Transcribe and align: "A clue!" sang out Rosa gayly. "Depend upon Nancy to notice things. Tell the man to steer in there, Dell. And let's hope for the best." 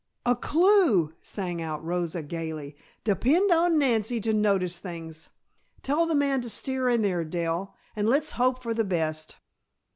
"A 0.25 0.35
clue!" 0.35 1.13
sang 1.21 1.61
out 1.61 1.85
Rosa 1.85 2.23
gayly. 2.23 2.75
"Depend 3.03 3.51
upon 3.51 3.77
Nancy 3.77 4.19
to 4.21 4.33
notice 4.33 4.79
things. 4.79 5.29
Tell 5.83 6.07
the 6.07 6.15
man 6.15 6.41
to 6.41 6.49
steer 6.49 6.89
in 6.89 7.03
there, 7.03 7.23
Dell. 7.23 7.75
And 7.95 8.09
let's 8.09 8.31
hope 8.31 8.63
for 8.63 8.73
the 8.73 8.83
best." 8.83 9.35